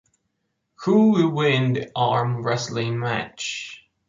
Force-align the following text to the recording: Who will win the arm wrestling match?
Who 0.77 1.11
will 1.11 1.29
win 1.29 1.73
the 1.73 1.91
arm 1.95 2.41
wrestling 2.41 2.97
match? 2.99 3.85